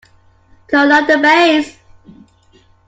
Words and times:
Turn 0.67 0.91
up 0.91 1.05
the 1.05 1.19
bass. 1.19 1.77